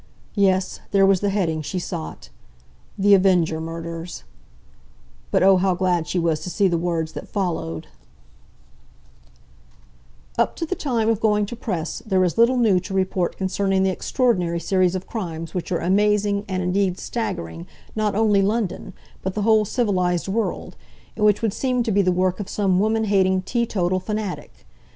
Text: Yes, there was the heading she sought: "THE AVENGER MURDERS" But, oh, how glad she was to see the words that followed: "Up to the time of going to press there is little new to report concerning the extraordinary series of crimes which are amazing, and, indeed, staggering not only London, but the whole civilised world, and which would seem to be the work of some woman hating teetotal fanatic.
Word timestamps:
Yes, 0.33 0.79
there 0.89 1.05
was 1.05 1.19
the 1.19 1.29
heading 1.29 1.61
she 1.61 1.77
sought: 1.77 2.29
"THE 2.97 3.13
AVENGER 3.13 3.61
MURDERS" 3.61 4.23
But, 5.29 5.43
oh, 5.43 5.57
how 5.57 5.75
glad 5.75 6.07
she 6.07 6.17
was 6.17 6.39
to 6.39 6.49
see 6.49 6.67
the 6.67 6.79
words 6.79 7.11
that 7.11 7.27
followed: 7.27 7.85
"Up 10.39 10.55
to 10.55 10.65
the 10.65 10.73
time 10.73 11.07
of 11.07 11.19
going 11.19 11.45
to 11.45 11.55
press 11.55 12.01
there 12.03 12.23
is 12.23 12.35
little 12.35 12.57
new 12.57 12.79
to 12.79 12.95
report 12.95 13.37
concerning 13.37 13.83
the 13.83 13.91
extraordinary 13.91 14.59
series 14.59 14.95
of 14.95 15.05
crimes 15.05 15.53
which 15.53 15.71
are 15.71 15.77
amazing, 15.81 16.45
and, 16.47 16.63
indeed, 16.63 16.97
staggering 16.97 17.67
not 17.95 18.15
only 18.15 18.41
London, 18.41 18.93
but 19.21 19.35
the 19.35 19.43
whole 19.43 19.65
civilised 19.65 20.27
world, 20.27 20.75
and 21.15 21.25
which 21.25 21.43
would 21.43 21.53
seem 21.53 21.83
to 21.83 21.91
be 21.91 22.01
the 22.01 22.11
work 22.11 22.39
of 22.39 22.49
some 22.49 22.79
woman 22.79 23.03
hating 23.03 23.43
teetotal 23.43 23.99
fanatic. 23.99 24.65